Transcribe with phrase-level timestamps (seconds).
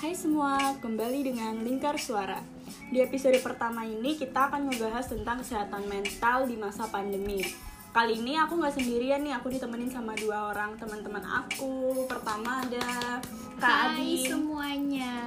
[0.00, 2.40] Hai semua, kembali dengan Lingkar Suara.
[2.88, 7.44] Di episode pertama ini kita akan membahas tentang kesehatan mental di masa pandemi.
[7.92, 12.08] Kali ini aku nggak sendirian nih, aku ditemenin sama dua orang teman-teman aku.
[12.08, 13.20] Pertama ada
[13.60, 14.24] Kak Hai Adi.
[14.24, 15.20] semuanya,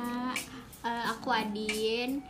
[0.81, 2.25] Eh, aku Adin.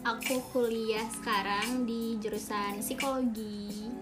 [0.00, 3.92] Aku kuliah sekarang di jurusan psikologi.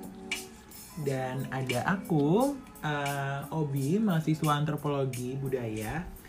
[1.03, 2.55] Dan ada aku,
[2.87, 6.20] eh, Obi, mahasiswa antropologi budaya.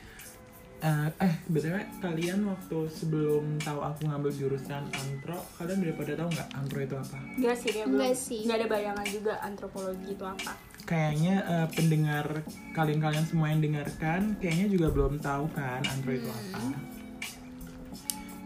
[0.82, 6.30] Eh, eh, btw kalian waktu sebelum tahu aku ngambil jurusan antro, kalian udah pada tahu
[6.34, 7.18] nggak antro itu apa?
[7.38, 8.02] Enggak sih, dia belum.
[8.02, 8.42] Enggak sih.
[8.50, 10.52] Nggak ada bayangan juga antropologi itu apa.
[10.90, 12.26] Kayaknya eh, pendengar
[12.74, 16.62] kalian-kalian semua yang dengarkan, kayaknya juga belum tahu kan antro itu apa.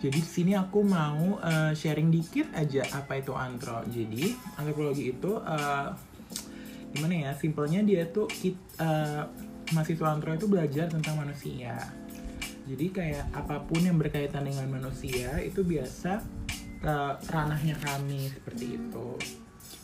[0.04, 3.80] Jadi di sini aku mau eh, sharing dikit aja apa itu antro.
[3.88, 5.88] Jadi antropologi itu eh,
[6.92, 7.32] gimana ya?
[7.32, 9.24] Simpelnya dia tuh kit, eh,
[9.72, 11.80] mahasiswa antro itu belajar tentang manusia.
[12.66, 16.22] Jadi kayak apa pun yang berkaitan dengan manusia itu biasa
[16.82, 19.08] eh, ranahnya kami seperti itu.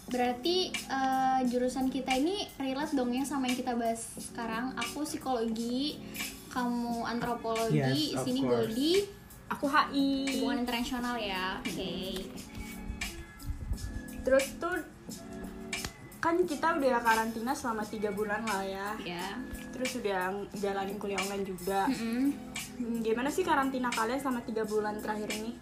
[0.10, 4.74] Berarti eh, jurusan kita ini relate dong ya sama yang kita bahas sekarang.
[4.76, 6.02] Aku psikologi,
[6.50, 8.74] kamu antropologi, Yes, sini course.
[8.74, 8.94] Goldi
[9.52, 10.40] Aku HI.
[10.40, 11.60] hubungan internasional ya.
[11.60, 12.24] Oke.
[14.24, 14.80] Terus tuh
[16.22, 18.90] kan kita udah karantina selama tiga bulan lah ya.
[19.04, 19.28] Ya.
[19.76, 21.90] Terus udah jalanin kuliah online juga.
[21.92, 22.00] Mm-mm.
[22.00, 22.26] Hmm,
[23.02, 25.54] Gimana sih karantina kalian selama tiga bulan terakhir ini?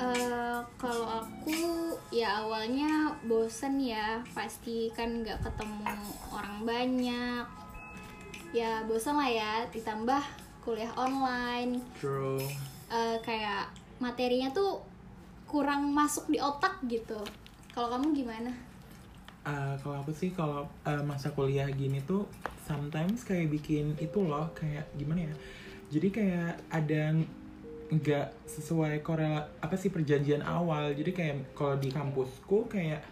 [0.00, 4.24] Eh, kalau aku ya awalnya bosen ya.
[4.32, 5.84] Pasti kan nggak ketemu
[6.32, 7.44] orang banyak.
[8.56, 9.52] Ya bosen lah ya.
[9.68, 10.22] Ditambah
[10.64, 11.84] kuliah online.
[12.00, 12.40] True.
[12.88, 13.68] Eh, kayak
[14.00, 14.80] materinya tuh
[15.44, 17.20] kurang masuk di otak gitu.
[17.76, 18.52] Kalau kamu gimana?
[19.42, 22.30] Uh, kalau aku sih kalau uh, masa kuliah gini tuh
[22.62, 25.34] sometimes kayak bikin itu loh kayak gimana ya
[25.92, 27.02] jadi kayak ada
[27.92, 30.88] nggak sesuai korela apa sih perjanjian awal.
[30.90, 33.04] Jadi kayak kalau di kampusku kayak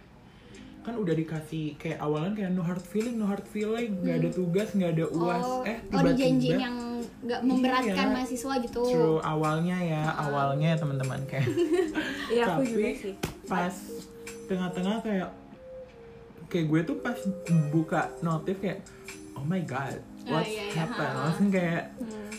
[0.81, 3.93] kan udah dikasih kayak awalan kayak no hard feeling no hard feeling.
[4.01, 5.45] Nggak ada tugas nggak ada uas.
[5.45, 6.77] Oh eh oh dijanjiin tiba-tiba yang
[7.21, 8.15] nggak memberatkan Iya.
[8.17, 8.81] mahasiswa gitu.
[8.83, 11.45] True, awalnya ya awalnya ya teman-teman kayak.
[12.33, 13.15] Iya aku Tapi- juga sih.
[13.45, 13.75] pas
[14.47, 15.29] tengah-tengah kayak
[16.47, 17.19] kayak gue tuh pas
[17.69, 18.81] buka notif kayak
[19.35, 21.11] oh my god Oh, what's iya, iya, happened?
[21.11, 21.21] Ha.
[21.23, 22.31] langsung kayak Hmm.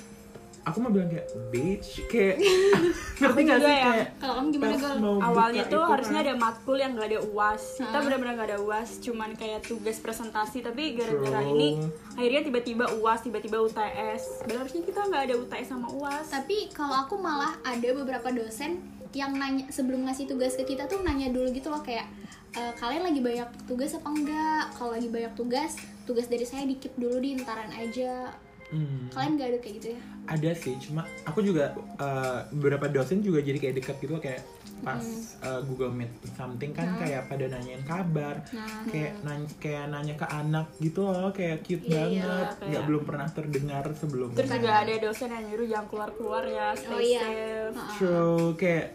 [0.61, 2.37] Aku mau bilang kayak bitch kayak
[3.19, 3.81] ngerti gak sih ya.
[3.83, 6.25] kayak kalau kamu gimana mau Awalnya tuh harusnya kan.
[6.25, 7.63] ada matkul yang gak ada uas.
[7.77, 10.61] Kita benar-benar gak ada uas, cuman kayak tugas presentasi.
[10.61, 11.81] Tapi gara-gara ini
[12.13, 14.45] akhirnya tiba-tiba uas, tiba-tiba UTS.
[14.45, 16.25] Dan harusnya kita nggak ada UTS sama uas.
[16.27, 21.01] Tapi kalau aku malah ada beberapa dosen yang nanya sebelum ngasih tugas ke kita tuh
[21.01, 22.07] nanya dulu gitu loh kayak
[22.51, 24.63] "E, kalian lagi banyak tugas apa enggak?
[24.71, 28.31] Kalau lagi banyak tugas, tugas dari saya dikip dulu di entaran aja.
[28.71, 29.99] Hmm, Kalian gak ada kayak gitu ya?
[30.23, 34.39] ada sih cuma aku juga uh, beberapa dosen juga jadi kayak dekat gitu kayak
[34.79, 35.01] pas
[35.41, 40.23] uh, Google Meet something kan kayak pada nanyain kabar Nah, kayak nanya kayak nanya ke
[40.25, 44.71] anak gitu loh kayak cute Iya, banget kayak- nggak belum pernah terdengar sebelumnya Terus juga
[44.77, 47.21] ada dosen yang nyuruh jangan keluar-keluar ya, stay Oh, iya.
[47.21, 47.75] safe.
[47.93, 48.87] True, kayak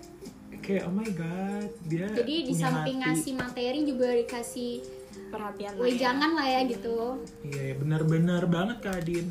[0.58, 4.72] kayak oh my god dia Jadi di samping ngasih materi juga dikasih
[5.26, 5.84] Perhatian lah ya.
[5.84, 6.98] wejangan lah ya gitu.
[7.42, 9.26] iya iya, bener-bener banget kak Adin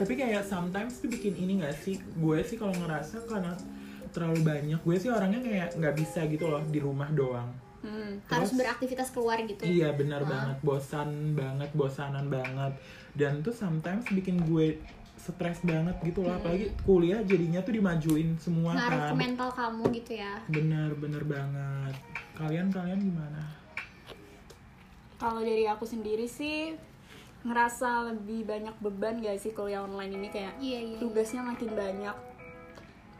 [0.00, 3.52] tapi kayak sometimes tuh bikin ini gak sih gue sih kalau ngerasa karena
[4.08, 8.20] terlalu banyak gue sih orangnya kayak nggak bisa gitu loh di rumah doang Hmm.
[8.28, 9.64] Harus Terus- beraktivitas keluar gitu.
[9.64, 12.76] Iya benar banget, bosan banget, bosanan banget.
[13.12, 14.76] Dan tuh sometimes bikin gue
[15.16, 19.16] stres banget gitu loh, apalagi kuliah jadinya tuh dimajuin semua Ngaruh ke kan.
[19.16, 20.44] mental kamu gitu ya.
[20.46, 21.96] Bener bener banget.
[22.36, 23.48] Kalian kalian gimana?
[25.16, 26.76] Kalau dari aku sendiri sih
[27.40, 30.98] ngerasa lebih banyak beban gak sih kuliah online ini kayak Iya, iya.
[31.00, 32.16] tugasnya makin banyak.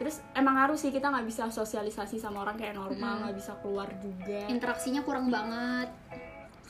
[0.01, 3.89] Terus emang harus sih kita nggak bisa sosialisasi sama orang kayak normal, nggak bisa keluar
[4.01, 4.49] juga.
[4.49, 5.93] Interaksinya kurang banget.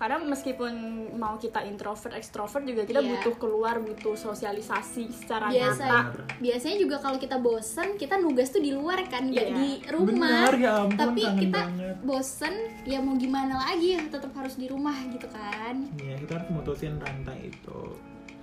[0.01, 0.73] Kadang meskipun
[1.15, 3.11] mau kita introvert, ekstrovert juga kita Iya.
[3.13, 6.41] butuh keluar, butuh sosialisasi secara biasa nyata.
[6.41, 9.55] biasanya juga kalau kita bosen kita nugas tuh di luar kan nggak Iya.
[9.55, 11.97] di rumah Bener, ya ampun, tapi kita banget.
[12.01, 16.49] bosen ya mau gimana lagi ya tetap harus di rumah gitu kan Iya kita harus
[16.51, 17.81] mutusin rantai itu.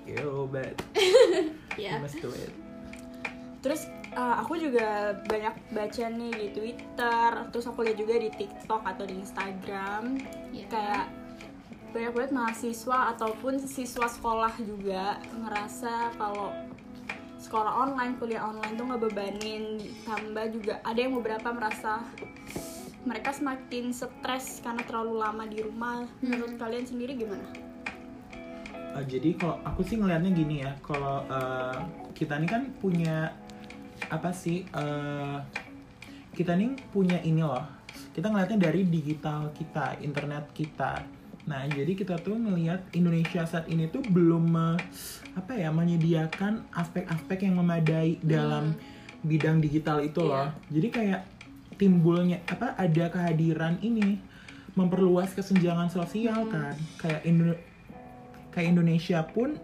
[0.06, 0.78] Yo, but
[1.76, 2.54] ya we must do it.
[3.60, 3.84] Terus
[4.14, 4.88] uh, aku juga
[5.26, 10.22] banyak baca nih di Twitter, terus aku lihat juga di TikTok atau di Instagram,
[10.54, 10.66] Iya.
[10.70, 11.06] kayak
[11.98, 16.54] banyak banget mahasiswa ataupun siswa sekolah juga ngerasa kalau
[17.42, 22.06] sekolah online, kuliah online tuh ngebebanin, tambah juga ada yang beberapa merasa
[23.02, 26.06] mereka semakin stres karena terlalu lama di rumah.
[26.22, 27.50] Menurut kalian sendiri gimana?
[28.94, 31.82] Uh, jadi kalau aku sih ngelihatnya gini ya, kalau uh,
[32.14, 33.34] kita nih kan punya
[34.14, 34.70] apa sih?
[34.70, 35.42] Uh,
[36.38, 37.66] kita nih punya ini loh.
[38.14, 41.18] Kita ngelihatnya dari digital kita, internet kita.
[41.48, 44.78] Nah, jadi kita tuh ngelihat Indonesia saat ini tuh belum uh,
[45.40, 48.76] apa ya menyediakan aspek-aspek yang memadai dalam
[49.24, 50.52] bidang digital itu loh.
[50.68, 51.22] Jadi kayak
[51.80, 54.20] timbulnya apa ada kehadiran ini
[54.76, 56.76] memperluas kesenjangan sosial kan.
[57.00, 57.62] Kayak Indo-
[58.52, 59.56] kayak Indonesia pun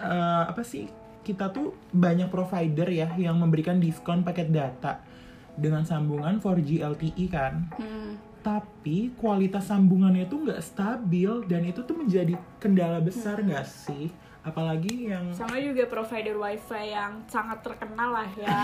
[0.00, 0.88] eh, apa sih
[1.20, 5.04] kita tuh banyak provider ya yang memberikan diskon paket data
[5.52, 8.16] dengan sambungan 4G LTE kan Hmm.
[8.40, 14.08] Tapi kualitas sambungannya tuh nggak stabil dan itu tuh menjadi kendala besar nggak sih?
[14.40, 18.48] Apalagi yang Sama juga provider wifi yang sangat terkenal lah ya.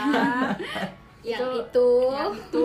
[1.27, 2.65] yang Itu- itu, yang itu.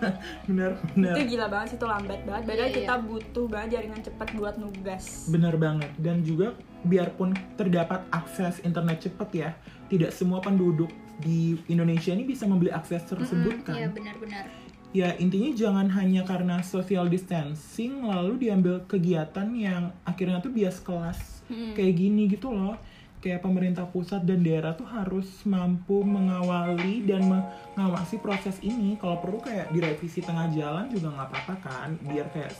[0.48, 2.42] Benar-benar itu gila banget sih itu lambat banget.
[2.44, 3.04] Padahal Iya, kita iya.
[3.04, 5.04] butuh banget jaringan cepat buat nugas.
[5.28, 5.90] benar banget.
[5.96, 6.52] Dan juga
[6.82, 9.50] biarpun terdapat akses internet cepat ya
[9.86, 13.78] tidak semua penduduk di Indonesia ini bisa membeli akses tersebut kan?
[13.78, 14.50] Ya benar-benar
[14.92, 21.42] ya intinya jangan hanya karena social distancing lalu diambil kegiatan yang akhirnya tuh bias kelas
[21.48, 22.76] kayak gini gitu loh.
[23.22, 28.98] Kayak pemerintah pusat dan daerah tuh harus mampu mengawali dan mengawasi proses ini.
[28.98, 31.88] Kalau perlu kayak direvisi tengah jalan juga nggak apa-apa kan?
[32.02, 32.50] Biar kayak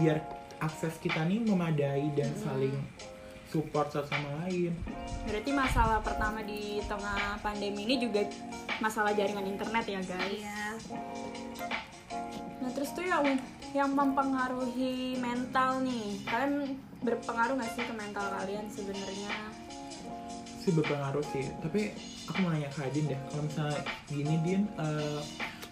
[0.00, 0.16] biar
[0.64, 2.72] akses kita nih memadai dan saling
[3.52, 4.72] support satu sama lain.
[5.28, 8.24] Berarti masalah pertama di tengah pandemi ini juga
[8.80, 10.32] masalah jaringan internet ya guys.
[10.32, 10.62] iya
[12.62, 13.26] Nah terus tuh yang
[13.74, 19.34] yang mempengaruhi mental nih, kalian berpengaruh nggak sih ke mental kalian sebenarnya?
[20.62, 21.50] sih berpengaruh sih.
[21.58, 21.90] Tapi
[22.30, 23.20] aku mau nanya ke Adin deh.
[23.34, 25.20] Kalau misalnya gini Din eh,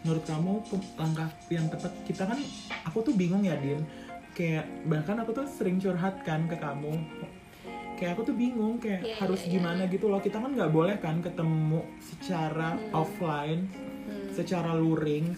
[0.03, 0.53] menurut kamu
[0.99, 2.39] langkah yang tepat kita kan
[2.83, 3.87] aku tuh bingung ya Din.
[4.35, 6.99] Kayak bahkan aku tuh sering curhat kan ke kamu.
[8.03, 10.19] Kayak aku tuh bingung kayak Iya, harus iya, gimana gitu loh.
[10.19, 13.71] Kita kan nggak boleh kan ketemu secara offline
[14.35, 15.35] secara luring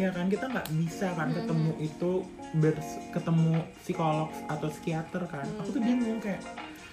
[0.00, 2.10] ya kan kita nggak bisa kan ketemu itu
[2.56, 5.46] bers- ketemu psikolog atau psikiater kan.
[5.60, 6.40] Aku tuh bingung kayak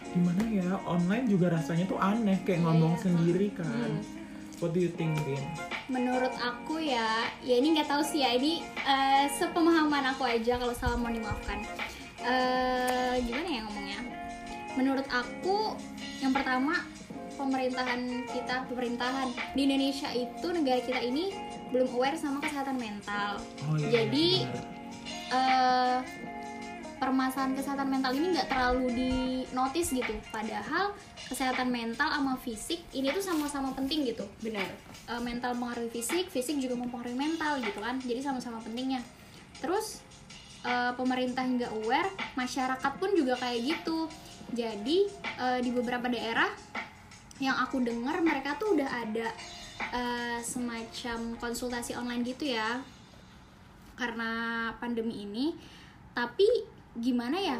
[0.10, 4.02] gimana ya online juga rasanya tuh aneh kayak ngomong sendiri kan.
[4.60, 5.44] What do you think Din?
[5.90, 10.76] menurut aku ya ya ini nggak tahu sih ya ini eh, sepemahaman aku aja kalau
[10.78, 11.66] salah mau dimaafkan.
[12.22, 14.00] Eh, gimana ya ngomongnya?
[14.78, 15.74] Menurut aku
[16.22, 16.86] yang pertama
[17.40, 21.32] pemerintahan kita pemerintahan di Indonesia itu negara kita ini
[21.70, 23.38] belum aware sama kesehatan mental.
[23.70, 24.28] Oh iya Jadi,
[25.30, 25.98] eh
[27.00, 29.14] permasalahan kesehatan mental ini nggak terlalu di
[29.56, 30.14] notice gitu.
[30.30, 30.92] Padahal
[31.32, 34.28] kesehatan mental sama fisik ini tuh sama-sama penting gitu.
[34.44, 34.68] Benar.
[35.08, 37.98] Eh, mental mempengaruhi fisik fisik juga mempengaruhi mental gitu kan.
[38.04, 39.00] Jadi sama-sama pentingnya.
[39.64, 40.04] Terus
[40.68, 44.12] eh, pemerintah nggak aware masyarakat pun juga kayak gitu.
[44.52, 45.08] Jadi
[45.40, 46.52] eh, di beberapa daerah
[47.40, 49.32] yang aku dengar mereka tuh udah ada
[49.82, 52.80] eh, semacam konsultasi online gitu ya.
[53.96, 54.32] Karena
[54.76, 55.56] pandemi ini.
[56.12, 56.48] Tapi
[56.96, 57.60] gimana ya?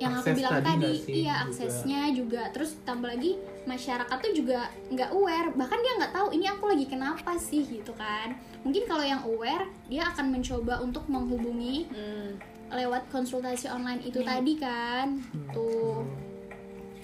[0.00, 1.44] Yang aku Akses bilang tadi tadi, iya juga?
[1.44, 2.42] aksesnya juga.
[2.50, 3.36] Terus tambah lagi
[3.68, 4.58] masyarakat tuh juga
[4.88, 5.52] nggak aware.
[5.52, 7.62] Bahkan dia nggak tahu ini aku lagi kenapa sih?
[7.62, 8.32] gitu kan.
[8.64, 12.30] Mungkin kalau yang aware dia akan mencoba untuk menghubungi Hmm.
[12.70, 15.20] lewat konsultasi online itu tadi kan.
[15.20, 15.52] Hmm.
[15.52, 16.00] tuh.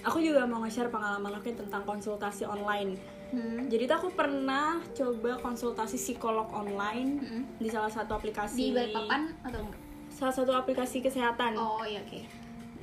[0.01, 2.95] Aku juga mau nge-share pengalaman aku tentang konsultasi online.
[3.27, 3.67] Hmm.
[3.67, 7.41] Jadi tuh aku pernah coba konsultasi psikolog online Mm-mm.
[7.59, 9.79] di salah satu di aplikasi Balikpapan atau enggak?
[10.07, 11.59] salah satu aplikasi kesehatan.
[11.59, 12.23] Oh iya oke.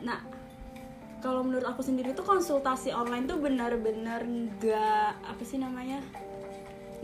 [0.04, 0.20] Nah,
[1.24, 6.04] kalau menurut aku sendiri tuh konsultasi online tuh benar-benar nggak apa sih namanya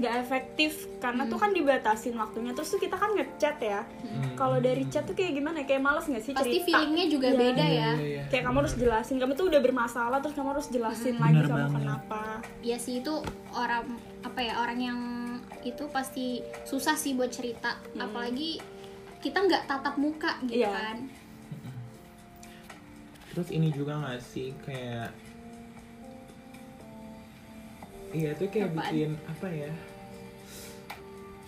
[0.00, 4.32] nggak efektif karena tuh kan dibatasin waktunya terus tuh kita kan ngechat ya Hmm.
[4.34, 7.38] kalau dari chat tuh kayak gimana kayak males nggak sih Pasti cerita feelingnya juga Iya.
[7.38, 7.90] beda Iya, ya.
[7.90, 8.22] iya, iya.
[8.26, 11.54] kayak kamu harus jelasin kamu tuh udah bermasalah terus kamu harus jelasin Bener lagi kamu
[11.54, 11.76] banget.
[11.76, 12.22] kenapa
[12.60, 13.14] Ya sih itu
[13.50, 13.84] orang
[14.20, 14.98] apa ya orang yang
[15.60, 16.26] itu pasti
[16.64, 17.76] susah sih buat cerita.
[17.94, 18.56] Apalagi
[19.18, 20.72] kita nggak tatap muka gitu Iya.
[20.72, 20.98] kan.
[23.30, 25.14] terus ini juga gak sih kayak
[28.10, 28.90] iya itu kayak Apaan?
[28.90, 29.72] bikin apa ya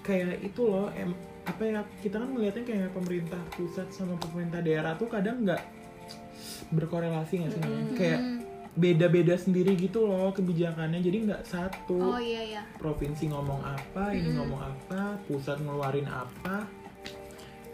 [0.03, 4.95] kayak itu loh em apa ya kita kan melihatnya kayak pemerintah pusat sama pemerintah daerah
[4.95, 5.63] tuh kadang nggak
[6.71, 7.95] berkorelasi nggak sih namanya?
[7.99, 8.21] kayak
[8.73, 12.63] beda-beda sendiri gitu loh kebijakannya jadi nggak satu Oh iya ya.
[12.81, 16.65] provinsi ngomong apa ini ngomong apa pusat ngeluarin apa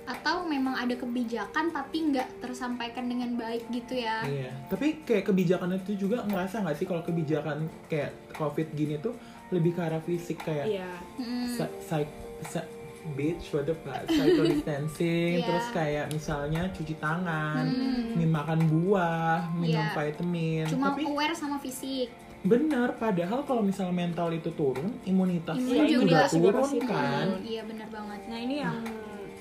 [0.08, 4.24] Atau memang ada kebijakan tapi nggak tersampaikan dengan baik gitu ya.
[4.24, 9.12] Iya, tapi kayak kebijakan itu juga ngerasa nggak sih kalau kebijakan kayak covid gini tuh
[9.50, 11.48] lebih ke arah fisik kayak iya Hmm.
[11.80, 12.68] psych- sa-
[13.08, 15.46] bitch what the fuck social distancing Iya.
[15.46, 18.14] terus kayak misalnya cuci tangan Hmm.
[18.14, 19.94] nih makan buah minum Iya.
[19.94, 25.88] vitamin cuma tapi aware sama fisik bener padahal kalau misal mental itu turun imunitas Imun
[25.88, 28.76] juga, juga turun pasti kan iya benar banget Nah ini yang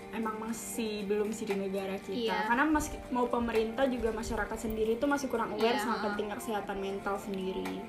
[0.09, 2.47] emang masih belum sih di negara kita Iya.
[2.47, 6.77] karena meski mau pemerintah juga masyarakat sendiri itu masih kurang aware Iya, sama penting kesehatan
[6.79, 7.83] mental sendiri.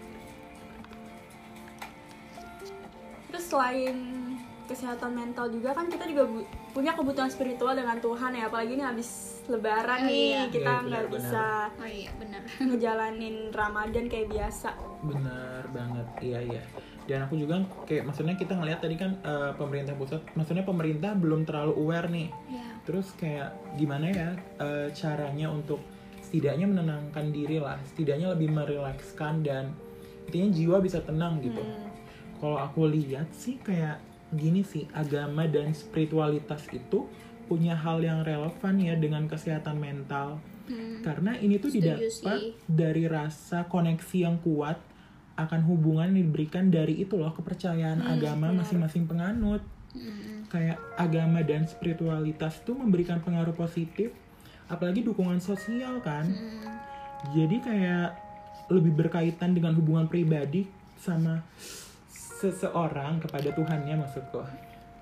[3.39, 3.95] Terus selain
[4.67, 6.43] kesehatan mental juga kan kita juga bu-
[6.75, 9.09] punya kebutuhan spiritual dengan Tuhan ya apalagi ini habis
[9.47, 10.43] Lebaran Oh, nih iya.
[10.51, 11.31] kita Iya, nggak benar-benar.
[11.31, 14.71] bisa oh iya benar ngejalanin Ramadan kayak biasa.
[15.01, 16.63] bener banget iya iya
[17.07, 17.55] dan aku juga
[17.87, 22.29] kayak maksudnya kita ngeliat tadi kan eh, pemerintah pusat maksudnya pemerintah belum terlalu aware nih
[22.51, 24.29] ya terus kayak gimana ya
[24.59, 25.79] eh, caranya untuk
[26.21, 29.71] setidaknya menenangkan diri lah setidaknya lebih merilekskan dan
[30.27, 31.87] intinya jiwa bisa tenang gitu Hmm.
[32.39, 33.99] Kalau aku lihat sih kayak
[34.31, 37.09] gini sih agama dan spiritualitas itu
[37.45, 41.01] punya hal yang relevan ya dengan kesehatan mental Hmm.
[41.01, 42.53] karena ini tuh Setuju didapat sih.
[42.69, 44.77] dari rasa koneksi yang kuat
[45.35, 50.45] akan hubungan yang diberikan dari itu loh kepercayaan Hmm, agama masing-masing penganut Mm-mm.
[50.47, 54.13] kayak agama dan spiritualitas tuh memberikan pengaruh positif
[54.67, 56.69] apalagi dukungan sosial kan Mm.
[57.33, 58.09] jadi kayak
[58.69, 61.41] lebih berkaitan dengan hubungan pribadi sama
[62.39, 64.47] seseorang kepada Tuhannya maksudku.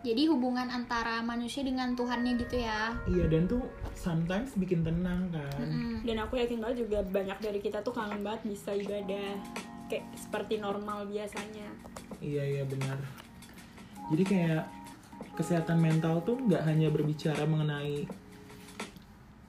[0.07, 2.95] Jadi hubungan antara manusia dengan Tuhannya gitu ya?
[3.11, 5.59] Iya dan tuh sometimes bikin tenang kan.
[5.59, 6.07] Mm-mm.
[6.07, 9.35] Dan aku yakin banget juga banyak dari kita tuh kangen banget bisa ibadah
[9.91, 11.69] kayak seperti normal biasanya.
[12.23, 12.97] iya iya benar.
[14.15, 14.65] Jadi kayak
[15.35, 18.07] kesehatan mental tuh nggak hanya berbicara mengenai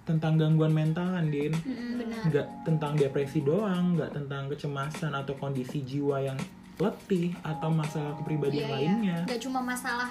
[0.09, 1.53] tentang gangguan mental kan din
[2.01, 2.23] benar.
[2.33, 6.39] Nggak tentang depresi doang nggak tentang kecemasan atau kondisi jiwa yang
[6.77, 8.75] letih atau masalah kepribadian Iya, iya.
[8.75, 10.09] lainnya Gak cuma masalah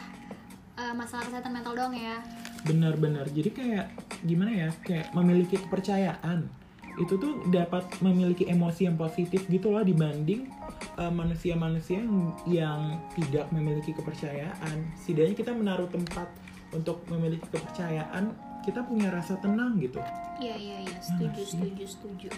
[0.75, 2.18] eh, masalah kesehatan mental doang ya.
[2.62, 3.87] benar-benar jadi kayak
[4.23, 6.50] gimana ya kayak memiliki kepercayaan
[6.96, 10.49] itu tuh dapat memiliki emosi yang positif gitu loh dibanding
[10.96, 12.80] uh, manusia-manusia yang, yang
[13.12, 16.26] tidak memiliki kepercayaan setidaknya kita menaruh tempat
[16.73, 18.32] untuk memiliki kepercayaan
[18.62, 20.00] kita punya rasa tenang gitu
[20.37, 21.52] Iya iya iya, setuju sih?
[21.54, 22.28] setuju setuju.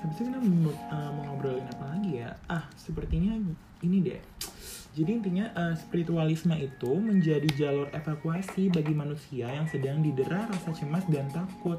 [0.00, 2.32] Habis itu kita uh, mau ngobrolin apa lagi ya?
[2.48, 3.36] Ah sepertinya
[3.84, 4.20] ini deh.
[4.90, 11.06] Jadi intinya uh, spiritualisme itu menjadi jalur evakuasi bagi manusia yang sedang didera rasa cemas
[11.06, 11.78] dan takut.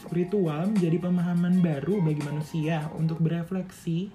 [0.00, 4.12] Spiritual menjadi pemahaman baru bagi manusia untuk berefleksi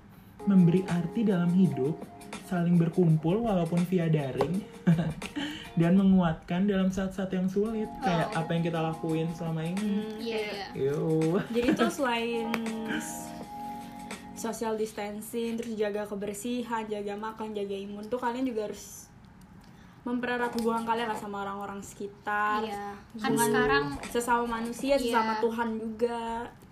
[0.47, 1.99] memberi arti dalam hidup
[2.47, 4.63] saling berkumpul walaupun via daring
[5.79, 8.39] dan menguatkan dalam saat-saat yang sulit kayak Oh.
[8.39, 10.67] apa yang kita lakuin selama ini Iya iya.
[10.75, 11.39] Yo.
[11.48, 12.51] Jadi tuh selain
[14.36, 19.07] social distancing, terus jaga kebersihan, jaga makan, jaga imun tuh kalian juga harus
[20.01, 22.63] mempererat hubungan kalian lah sama orang-orang sekitar.
[22.63, 22.95] Iya.
[23.17, 25.41] Kan sekarang sesama manusia, sesama Iya.
[25.41, 26.21] Tuhan juga.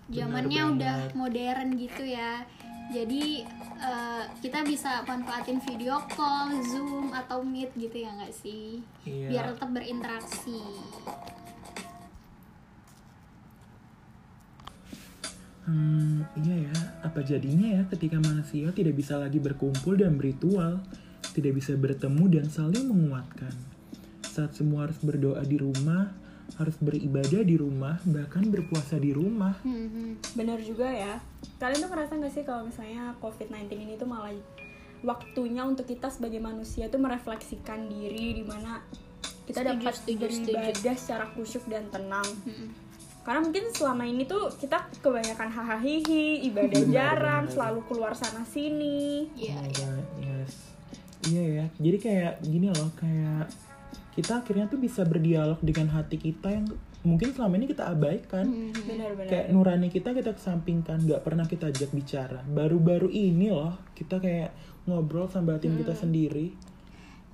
[0.07, 2.39] zamannya udah modern gitu ya.
[2.87, 3.43] Jadi
[3.83, 8.79] eh, kita bisa manfaatin video call, zoom atau meet gitu ya nggak sih?
[9.03, 9.27] Iya.
[9.27, 10.61] Biar tetap berinteraksi.
[15.67, 16.77] Hmm, iya ya.
[17.03, 20.79] Apa jadinya ya ketika manusia tidak bisa lagi berkumpul dan berritual,
[21.35, 23.51] tidak bisa bertemu dan saling menguatkan.
[24.23, 26.15] Saat semua harus berdoa di rumah,
[26.55, 29.59] harus beribadah di rumah, bahkan berpuasa di rumah.
[29.67, 30.11] Hmm, hmm.
[30.39, 31.19] Bener juga ya.
[31.59, 34.31] Kalian tuh ngerasa gak sih kalau misalnya COVID-19 ini tuh malah
[35.03, 38.81] waktunya untuk kita sebagai manusia tuh merefleksikan diri di mana
[39.45, 42.27] kita Setuju, dapat setuju, beribadah secara khusyuk dan tenang.
[42.47, 42.69] Hmm.
[43.27, 47.53] Karena mungkin selama ini tuh kita kebanyakan hahaha hihi, ibadah Benar, jarang, benar.
[47.53, 49.27] selalu keluar sana sini.
[49.35, 49.51] Iya.
[49.51, 50.53] Oh my God, yes.
[51.27, 51.65] Iya ya.
[51.75, 53.51] Jadi kayak gini loh, kayak
[54.17, 56.65] kita akhirnya tuh bisa berdialog dengan hati kita yang
[57.05, 58.45] mungkin selama ini kita abaikan.
[58.49, 58.83] Hmm, hmm.
[58.89, 59.29] Benar-benar.
[59.29, 64.51] kayak nurani kita kita kesampingkan nggak pernah kita ajak bicara baru-baru ini loh kita kayak
[64.89, 66.57] ngobrol sama batin kita sendiri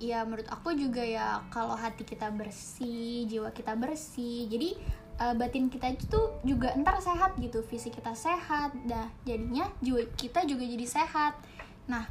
[0.02, 4.74] Ya menurut aku juga ya kalau hati kita bersih, jiwa kita bersih, jadi
[5.22, 10.02] eh, batin kita itu tuh juga ntar sehat gitu, fisik kita sehat, dah jadinya jiwa
[10.18, 11.38] kita juga jadi sehat.
[11.86, 12.10] Nah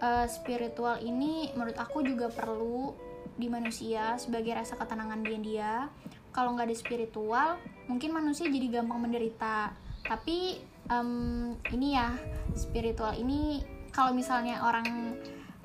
[0.00, 2.96] eh, spiritual ini menurut aku juga perlu
[3.40, 5.74] di manusia sebagai rasa ketenangan dia dia.
[6.30, 7.48] Kalau nggak ada spiritual,
[7.90, 9.74] mungkin manusia jadi gampang menderita.
[10.06, 11.10] Tapi em,
[11.70, 12.14] ini ya
[12.52, 13.62] spiritual ini
[13.94, 15.16] kalau misalnya orang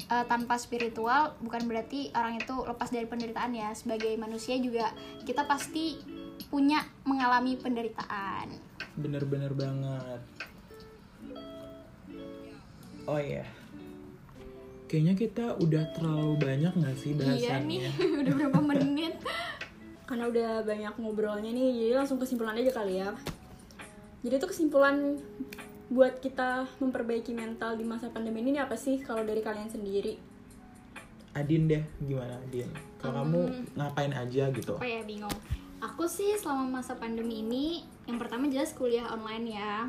[0.10, 4.94] eh, tanpa spiritual bukan berarti orang itu lepas dari penderitaan ya sebagai manusia juga
[5.26, 5.98] kita pasti
[6.50, 8.54] punya mengalami penderitaan
[8.98, 10.22] bener-bener banget
[13.10, 13.46] oh iya
[14.86, 17.90] kayaknya kita udah terlalu banyak nggak sih Iya nih, bahasannya
[18.22, 19.16] udah berapa menit?
[20.06, 23.10] Karena udah banyak ngobrolnya nih, jadi langsung kesimpulan aja kali ya.
[24.22, 25.18] Jadi tuh kesimpulan
[25.90, 30.18] buat kita memperbaiki mental di masa pandemi ini apa sih kalau dari kalian sendiri?
[31.36, 33.42] Adin deh gimana Adin kalau kamu
[33.76, 35.34] ngapain aja gitu Apa ya bingung.
[35.84, 39.86] Aku sih selama masa pandemi ini, yang pertama jelas kuliah online ya.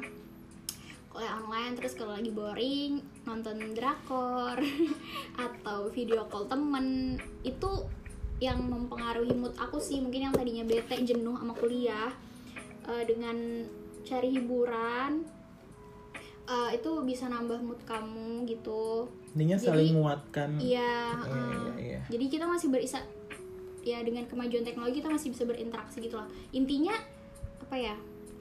[1.08, 4.56] Kuliah online terus kalau lagi boring nonton drakor
[5.46, 7.70] atau video call temen itu
[8.38, 12.12] yang mempengaruhi mood aku sih mungkin yang tadinya bete jenuh sama kuliah
[12.86, 13.66] eh, dengan
[14.06, 15.26] cari hiburan
[16.46, 22.00] eh, itu bisa nambah mood kamu gitu intinya saling menguatkan Iya, uh, iya, iya.
[22.08, 23.04] jadi kita masih berisa
[23.86, 26.26] ya dengan kemajuan teknologi kita masih bisa berinteraksi gitu loh.
[26.50, 26.98] Intinya
[27.62, 27.94] apa ya?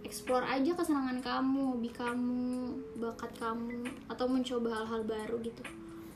[0.06, 5.66] Explore aja kesenangan kamu, hobi kamu, bakat kamu atau mencoba hal-hal baru gitu.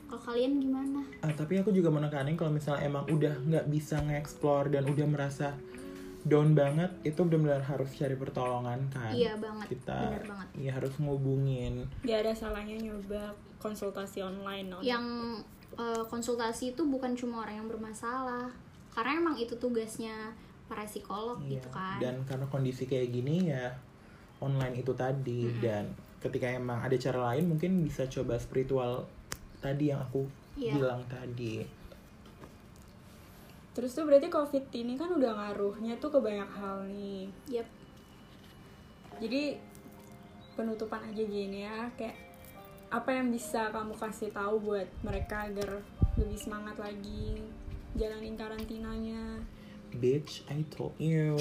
[0.06, 1.02] Kalau kalian gimana?
[1.20, 5.54] Ah, tapi aku juga menekanin kalau misalnya emang udah nggak bisa nge-explore dan udah merasa
[6.20, 10.48] down banget itu benar-benar harus cari pertolongan kan Iya banget, kita bener banget.
[10.52, 14.68] ya harus ngubungin Gak ada salahnya nyoba konsultasi online.
[14.68, 14.84] non.
[14.84, 15.04] Yang
[15.80, 18.52] uh, konsultasi itu bukan cuma orang yang bermasalah,
[18.92, 20.36] karena emang itu tugasnya
[20.70, 21.98] para psikolog Iya, gitu kan.
[21.98, 23.74] dan karena kondisi kayak gini ya
[24.38, 25.90] online itu tadi dan
[26.22, 29.10] ketika emang ada cara lain mungkin bisa coba spiritual
[29.58, 30.78] tadi yang aku Iya.
[30.78, 31.66] bilang tadi
[33.70, 37.30] Terus tuh berarti COVID ini kan udah ngaruhnya tuh ke banyak hal nih.
[37.48, 37.66] Yep.
[39.22, 39.42] Jadi
[40.58, 42.18] penutupan aja gini ya, kayak
[42.90, 45.78] apa yang bisa kamu kasih tahu buat mereka agar
[46.18, 47.38] lebih semangat lagi
[47.94, 49.38] jalanin karantinanya.
[49.98, 51.38] Bitch I told you.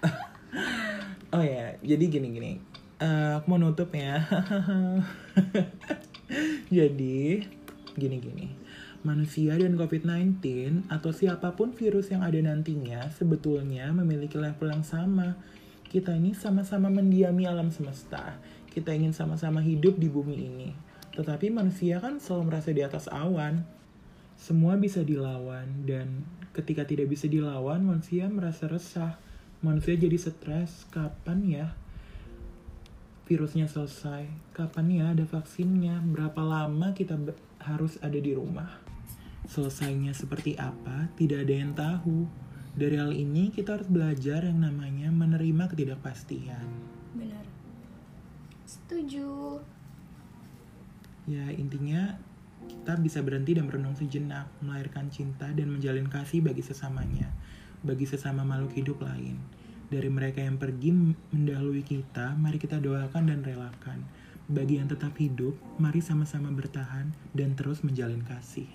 [1.30, 2.52] Oh ya jadi gini gini.
[2.98, 4.18] Eh, aku mau nutup ya.
[6.76, 7.46] Jadi
[7.94, 8.46] gini gini.
[9.06, 10.44] Manusia dan COVID-19
[10.92, 15.38] atau siapa pun virus yang ada nantinya sebetulnya memiliki level yang sama.
[15.86, 18.36] Kita ini sama-sama mendiami alam semesta.
[18.68, 20.70] Kita ingin sama-sama hidup di bumi ini.
[21.14, 23.62] Tetapi manusia kan selalu merasa di atas awan.
[24.34, 29.18] Semua bisa dilawan dan ketika tidak bisa dilawan manusia merasa resah.
[29.60, 30.88] Manusia jadi stres.
[30.88, 31.66] Kapan ya
[33.30, 34.26] virusnya selesai?
[34.50, 36.02] Kapan ya ada vaksinnya?
[36.02, 38.82] Berapa lama kita be- harus ada di rumah?
[39.46, 41.06] Selesainya seperti apa?
[41.14, 42.26] Tidak ada yang tahu.
[42.74, 46.66] Dari hal ini kita harus belajar yang namanya menerima ketidakpastian.
[47.14, 47.46] Benar.
[48.66, 49.62] Setuju.
[51.30, 52.18] Ya intinya
[52.70, 57.26] kita bisa berhenti dan merenung sejenak, melahirkan cinta dan menjalin kasih bagi sesamanya,
[57.82, 59.42] bagi sesama makhluk hidup lain.
[59.90, 60.94] Dari mereka yang pergi
[61.34, 64.06] mendahului kita, mari kita doakan dan relakan.
[64.46, 68.70] Bagi yang tetap hidup, mari sama-sama bertahan dan terus menjalin kasih.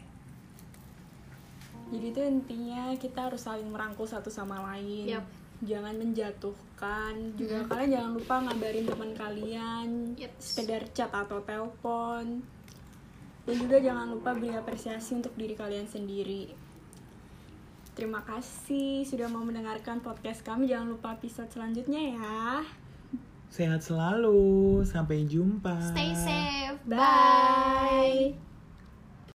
[1.96, 5.16] Jadi itu intinya kita harus saling merangkul satu sama lain.
[5.16, 5.26] Yap.
[5.64, 7.14] Jangan menjatuhkan.
[7.40, 9.88] Juga kalian jangan lupa ngabarin teman kalian.
[10.20, 10.32] Yep.
[10.36, 12.44] Sekedar chat atau telepon.
[13.46, 16.50] Dan juga jangan lupa beri apresiasi untuk diri kalian sendiri.
[17.96, 20.68] Terima kasih sudah mau mendengarkan podcast kami.
[20.68, 22.66] Jangan lupa episode selanjutnya ya.
[23.48, 25.96] Sehat selalu, sampai jumpa.
[25.96, 26.82] Stay safe.
[26.90, 28.55] Bye.